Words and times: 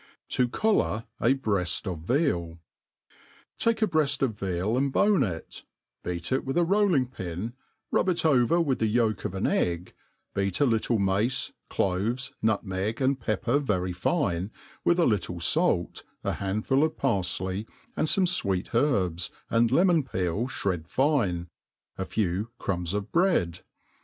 Tq 0.31 0.51
collar 0.51 1.05
a 1.19 1.33
Br 1.33 1.59
toft 1.59 1.85
of 1.85 1.99
VeaU 1.99 2.57
TAKE 3.59 3.83
a 3.83 3.87
breaft 3.87 4.23
of 4.23 4.33
veal, 4.33 4.75
and 4.75 4.91
bone 4.91 5.21
it; 5.21 5.63
beat 6.03 6.31
it 6.31 6.43
with 6.43 6.57
a 6.57 6.63
roH 6.65 6.91
ing 6.95 7.05
pin, 7.05 7.53
rub 7.91 8.09
it 8.09 8.25
over 8.25 8.59
with 8.59 8.79
the 8.79 8.87
yolk 8.87 9.25
of 9.25 9.35
an 9.35 9.45
egg, 9.45 9.93
beat 10.33 10.59
a 10.59 10.65
little 10.65 10.97
mace, 10.97 11.51
cloves,' 11.69 12.33
nutmeg, 12.41 12.99
and 12.99 13.19
pepper 13.19 13.59
very 13.59 13.93
fine, 13.93 14.49
with 14.83 14.99
a 14.99 15.05
little 15.05 15.39
fair, 15.39 15.85
a 16.23 16.33
handful 16.33 16.83
of 16.83 16.97
parfley, 16.97 17.67
and 17.95 18.07
fome 18.07 18.23
fweet 18.25 18.73
herbs, 18.73 19.29
and 19.51 19.69
lemon 19.69 20.01
peef 20.03 20.63
(hred 20.63 20.87
fine, 20.87 21.47
a 21.99 22.05
few 22.05 22.49
crumbs 22.57 22.95
of 22.95 23.11
bread. 23.11 23.59